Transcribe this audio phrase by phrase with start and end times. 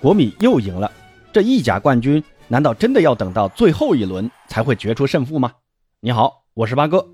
[0.00, 0.90] 国米又赢了。
[1.32, 5.52] 这意甲冠军难道真的要等到最后一轮才会决出胜负吗？
[6.00, 7.04] 你好，我是八哥。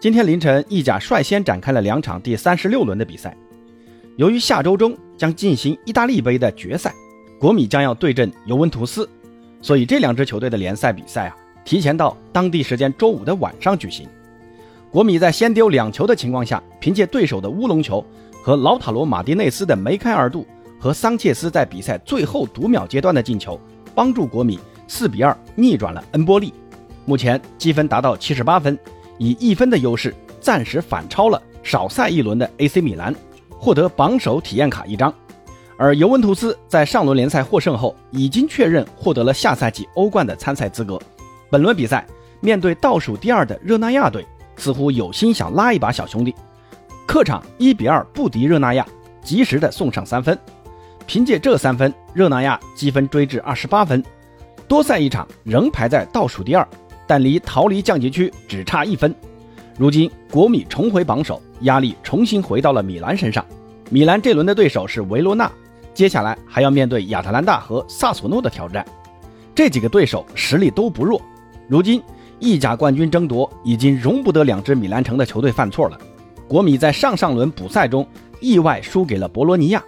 [0.00, 3.36] 今天凌晨，意甲率先展开了两场第三十六轮的比赛。
[4.16, 6.94] 由于下周中将进行意大利杯的决赛，
[7.40, 9.08] 国米将要对阵尤文图斯，
[9.60, 14.08] 所以这两支球队的联赛比赛啊，提前到当地时间周五的晚上举行。
[14.90, 18.04] 国米在先丢两球的情况下，凭借对手的乌龙球
[18.44, 20.46] 和劳塔罗·马蒂内斯的梅开二度，
[20.82, 23.56] 和桑切斯在比赛最后读秒阶段的进球，
[23.94, 26.52] 帮助国米四比二逆转了恩波利。
[27.04, 28.76] 目前积分达到七十八分，
[29.16, 33.14] 以一分的优势暂时反超了少赛一轮的 AC 米兰，
[33.48, 35.14] 获得榜首体验卡一张。
[35.76, 41.00] 而尤文图斯在上轮联赛获胜后，已经确认获得了下赛季欧冠的参赛资格。
[41.48, 42.04] 本轮比赛
[42.40, 44.26] 面对倒数第二的热那亚队。
[44.56, 46.34] 似乎有心想拉一把小兄弟，
[47.06, 48.84] 客场一比二不敌热那亚，
[49.22, 50.36] 及时的送上三分。
[51.06, 54.02] 凭借这三分，热那亚积分追至二十八分，
[54.66, 56.66] 多赛一场仍排在倒数第二，
[57.06, 59.14] 但离逃离降级区只差一分。
[59.78, 63.44] 如今国米重回榜首，压力重新回到了米兰身上。
[63.90, 65.50] 米兰这轮的对手是维罗纳，
[65.92, 68.84] 接下来还要面对亚特兰大和萨索诺的挑战，
[69.54, 71.20] 这几个对手实力都不弱。
[71.68, 72.02] 如今。
[72.44, 75.96] 意甲冠军争夺已经容不得两支米兰城的球队犯错了。
[76.48, 78.04] 国米在上上轮补赛中
[78.40, 79.80] 意外输给了博洛尼亚，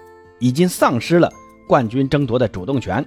[0.44, 1.32] 已经丧失了
[1.66, 3.02] 冠军争夺的主动权。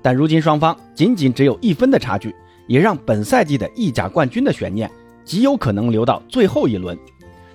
[0.00, 2.34] 但如今双方仅仅只有一分的差距，
[2.66, 4.90] 也让本赛季的意甲冠军的悬念
[5.22, 6.96] 极有可能留到最后一轮。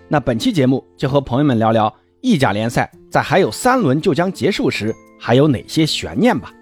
[0.07, 6.53] 那本期节目就和朋友们聊聊意甲联赛在还有三轮就将结束时还有哪些悬念吧。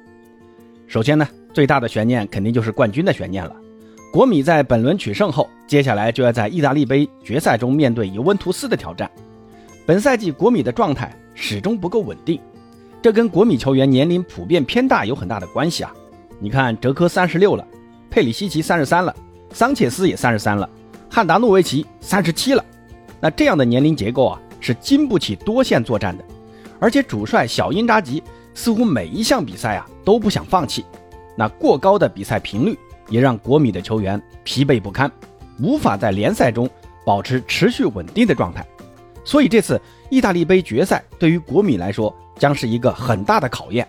[0.87, 3.53] 首先呢，最大的悬念肯定就是冠军的悬念了。
[4.13, 9.11] 国米在本轮取胜后，接下来就要在意大利杯决赛中面对尤文图斯的挑战。
[9.85, 12.39] 本赛季国米的状态始终不够稳定，
[13.01, 15.91] 这跟国米球员年龄普遍偏大有很大的关系啊！
[16.39, 17.65] 你看，哲科三十六了，
[18.09, 19.15] 佩里西奇三十三了，
[19.51, 20.69] 桑切斯也三十三了，
[21.09, 22.63] 汉达诺维奇三十七了。
[23.19, 26.23] 那这样的年龄结构啊，是经不起多线作战的。
[26.79, 28.21] 而且主帅小因扎吉
[28.53, 30.85] 似乎每一项比赛啊都不想放弃，
[31.35, 32.77] 那过高的比赛频率。
[33.09, 35.11] 也让国米的球员疲惫不堪，
[35.59, 36.69] 无法在联赛中
[37.05, 38.65] 保持持续稳定的状态。
[39.23, 43.87] 所以这次意大利杯决赛对于国米来说将是一个很大的考验。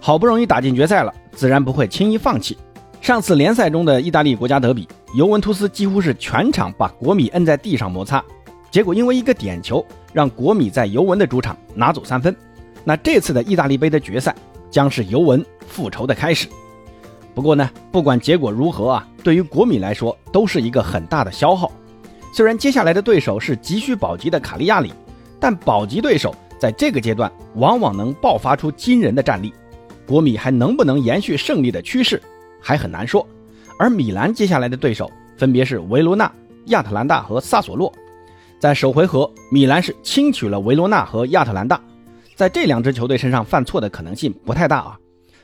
[0.00, 2.56] 好不容易打进决赛了，自然不会轻易放弃。
[3.00, 8.22] 上次联赛中的意大利国家德比，尤文图斯几乎是全场把国米摁在地上摩擦，
[8.70, 12.34] 结果因为一个点球，让国米在尤文的主场拿走三分。
[12.84, 14.34] 那这次的意大利杯的决赛
[14.70, 16.48] 将是尤文复仇的开始。
[17.34, 21.70] 不过呢，不管结果如何啊，对于国米来说都是一个很大的消耗。
[22.32, 24.92] 虽然接下来的对手是急需保级的卡利亚里，
[25.38, 29.52] 但保级对手在这个阶段往往能爆发出惊人的战力。
[30.06, 32.20] 国米还能不能延续胜利的趋势，
[32.60, 33.26] 还很难说。
[33.78, 36.30] 而米兰接下来的对手分别是维罗纳、
[36.66, 37.92] 亚特兰大和萨索洛。
[38.58, 41.80] 在首回合，米兰是轻取了维罗纳和亚特兰大，
[42.34, 44.98] 在这两支球队身上犯错的可能性不太大啊。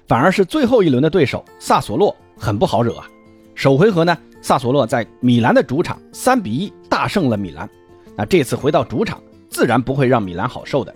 [0.07, 3.07] 反而是最后一轮的对手萨索洛很不好惹啊！
[3.55, 4.17] 首回合呢，
[4.47, 7.69] 萨索洛在米兰的主场三比一大胜了米兰。
[8.15, 9.21] 那这次回到主场，
[9.51, 10.95] 自然不会让米兰好受的。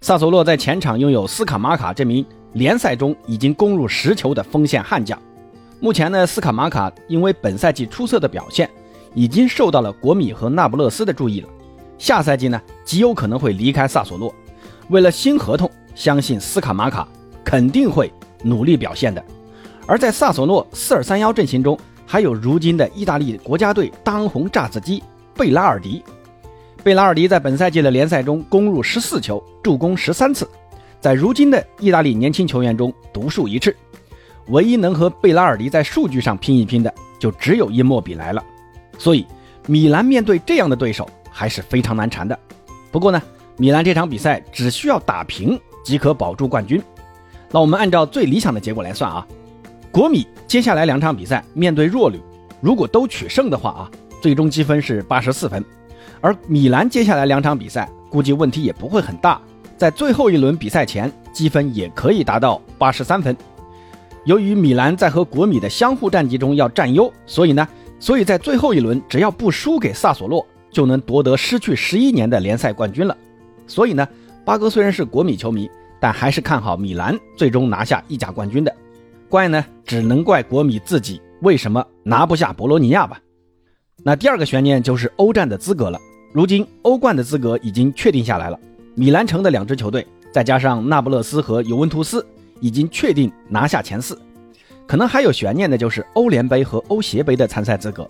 [0.00, 5.16] 萨索洛在前场拥有斯卡马卡这名联赛中已经攻入十球的锋线悍将。
[5.78, 8.68] 目前呢，斯卡马卡因为本赛季出色的表现，
[9.14, 11.48] 已经受到了国米和那不勒斯的注意了。
[11.98, 14.34] 下赛季呢，极有可能会离开萨索洛。
[14.88, 17.06] 为了新合同，相信斯卡马卡
[17.44, 18.12] 肯定会。
[18.42, 19.24] 努力表现的，
[19.86, 21.78] 而在萨索洛四二三幺阵型中，
[22.12, 25.02] 还有如今的意大利国家队当红炸子鸡
[25.34, 26.04] 贝拉尔迪。
[26.84, 30.46] 贝拉尔迪在本赛季的联赛中攻入十四球，助攻十三次，
[31.00, 33.74] 在如今的意大利年轻球员中独树一帜。
[34.48, 38.44] 唯一能和贝拉尔迪在数据上拼一拼的，就只有伊莫比莱了。
[38.98, 39.26] 所以，
[39.66, 42.38] 米兰面对这样的对手还是非常难缠的。
[42.90, 43.22] 不过呢，
[43.56, 46.78] 米兰这场比赛只需要打平即可保住冠军。
[47.50, 49.26] 那我们按照最理想的结果来算啊，
[49.92, 52.18] 国米接下来两场比赛面对弱旅，
[52.62, 53.90] 如果都取胜的话啊，
[54.22, 55.62] 最终积分是八十四分。
[56.22, 59.38] 而米兰接下来两场比赛估计问题也不会很大，
[59.76, 63.36] 在最后一轮比赛前积分也可以达到八十三分。
[64.24, 67.68] 由于米兰在和国米的相互战绩中要占优，所以呢，
[68.00, 73.14] 所以在最后一轮只要不输给萨索洛，就能夺得失去十一年的联赛冠军了。
[73.66, 74.08] 所以呢，
[74.42, 75.70] 八哥虽然是国米球迷。
[76.00, 78.74] 但还是看好米兰最终拿下意甲冠军的，
[79.32, 83.18] 怪呢，只能怪国米自己为什么拿不下博洛尼亚吧。
[84.04, 85.98] 那第二个悬念就是欧战的资格了。
[86.34, 88.60] 如今欧冠的资格已经确定下来了，
[88.94, 92.26] 米兰城的两支球队，再加上那不勒斯和尤文图斯，
[92.60, 94.20] 已经确定拿下前四，
[94.86, 98.06] 可能还有悬念的就是欧联杯和欧协杯的参赛资格。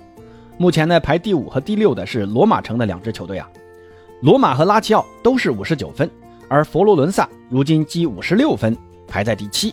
[0.58, 3.48] 目前呢，排第五和第六的是罗马城的两支球队啊，
[4.22, 6.10] 罗马和拉齐奥都是五十九分，
[6.48, 8.76] 而佛罗伦萨如今积五十六分，
[9.06, 9.72] 排在第七。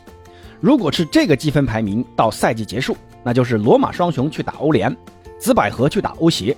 [0.62, 4.96] 如果是这个积分排名到赛季结束，那就是罗马双雄去打欧联，
[5.40, 6.56] 紫百合去打欧协。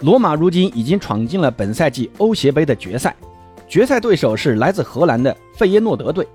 [0.00, 3.14] 罗马如今已经闯进了本赛季欧协杯的决赛，
[3.68, 6.26] 决赛对手是来自荷兰的费耶诺德队。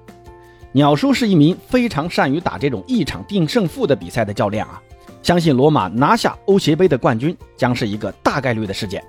[0.72, 4.82] 鸟叔是一名非常善于打这种一场定胜负的比赛的教练啊，
[5.22, 9.04] 相信罗马拿下欧协杯的冠军将是一个大概率的事件。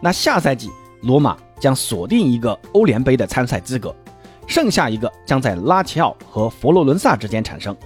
[0.00, 0.68] 那下赛季
[1.02, 3.94] 罗马将锁定一个欧联杯的参赛资格，
[4.46, 7.76] 剩下一个将在拉齐奥和佛罗伦萨之间产生。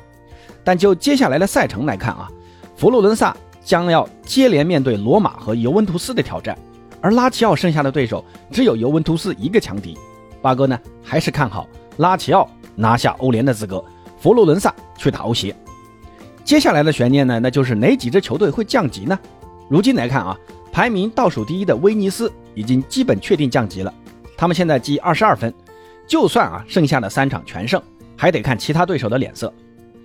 [0.64, 2.28] 但就接下来的赛程来看啊，
[2.76, 3.36] 佛罗伦萨。
[3.64, 6.56] 将要接连面对罗马和尤文图斯的挑战，
[7.02, 9.94] 而拉齐奥剩下的对手只有尤文图斯一个强敌。
[10.40, 11.68] 八哥呢还是看好
[11.98, 13.84] 拉齐奥拿下欧联的资格，
[14.18, 15.54] 佛罗伦萨去打欧协。
[16.44, 19.18] 接下来的悬念呢，那就是哪几支球队会降级呢？
[19.68, 20.34] 如今来看啊，
[20.72, 23.92] 排名倒数第一的威尼斯已经基本确定降级了，
[24.34, 25.52] 他们现在积二十二分，
[26.08, 27.80] 就算啊剩下的三场全胜，
[28.16, 29.52] 还得看其他对手的脸色，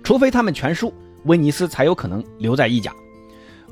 [0.02, 0.92] 除非他们全输，
[1.24, 2.92] 威尼斯才有可能留在意甲。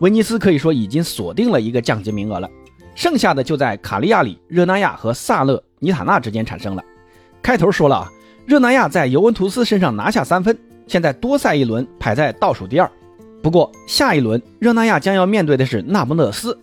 [0.01, 2.49] 威尼斯可以说已经锁定了一个降级名额了，
[2.95, 6.83] 剩下的就在卡利亚里、热那亚和萨勒尼塔纳之间产生了。
[7.43, 8.11] 开头说了啊，
[8.47, 12.91] 热那亚在尤文图斯身上拿下三分，现在多赛一轮排在倒数第二。
[13.43, 16.59] 不过下一轮热那亚将要面对的是那不勒斯，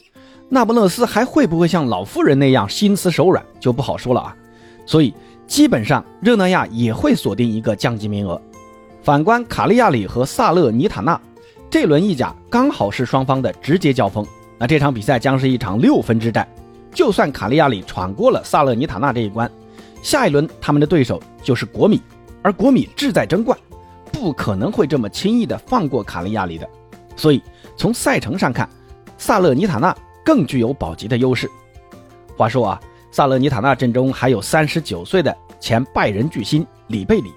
[0.50, 4.36] 那不勒斯还会不会像老妇人那样心慈手软就不好说了啊。
[4.86, 5.14] 所以
[5.50, 8.40] 基本上热那亚也会锁定一个降级名额。
[9.02, 11.20] 反观卡利亚里和萨勒尼塔纳。
[11.72, 14.26] 这轮意甲刚好是双方的直接交锋，
[14.58, 16.48] 那这场比赛将是一场六分之战。
[16.92, 19.50] 就算卡利亚里闯过了萨勒尼塔纳这一关，
[20.02, 22.02] 下一轮他们的对手就是国米，
[22.42, 23.58] 而国米志在争冠，
[24.12, 26.68] 不可能会这么轻易的放过卡利亚里的。
[27.16, 27.42] 所以
[27.76, 28.68] 从赛程上看，
[29.18, 31.50] 萨勒尼塔纳更具有保级的优势。
[32.36, 32.82] 话说啊，
[33.12, 37.32] 萨勒尼塔纳阵中还有三十九岁的前拜仁巨星里贝里，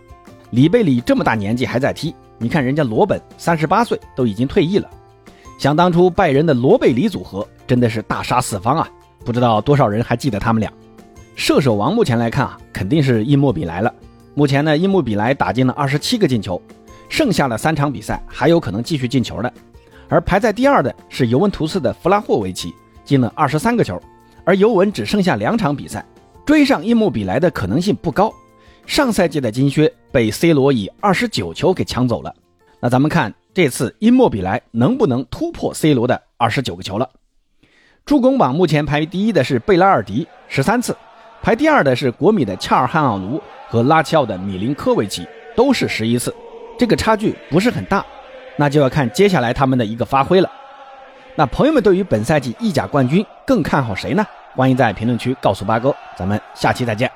[0.51, 2.15] 里贝里这么大年纪还在踢。
[2.39, 4.91] 你看人家罗本三十八岁都已经退役了，
[5.59, 8.89] 想当初拜仁的罗贝里组合真的是大杀四方啊！
[9.25, 10.73] 不知道多少人还记得他们俩。
[11.37, 13.95] 射手王目前来看啊，肯定是伊莫比莱了。
[14.35, 16.61] 目前呢，伊莫比莱打进了二十七个进球，
[17.09, 19.53] 剩下的三场比赛还有可能继续进球的。
[20.09, 23.99] 而排在第二的是尤文图斯的弗拉霍维奇，进了二十三个球，
[24.44, 26.05] 而尤文只剩下两场比赛，
[26.44, 28.33] 追上伊莫比莱的可能性不高。
[28.87, 32.35] 上赛季的金靴被 C 罗以二十九球给抢走了，
[32.81, 37.09] 那咱们看这次因莫比莱能不能突破 C 罗的二十九个球了？
[38.05, 40.97] 助攻榜目前排第一的是贝拉尔迪十三次，
[41.41, 45.25] 排第二的是国米的恰尔汗奥卢和拉齐奥的米林科维奇
[45.55, 46.35] 都是十一次，
[46.77, 48.05] 这个差距不是很大，
[48.56, 50.50] 那就要看接下来他们的一个发挥了。
[51.34, 54.25] 那朋友们对于本赛季意甲冠军更看好谁呢？
[54.55, 57.11] 欢迎在评论区告诉八哥，咱们下期再见。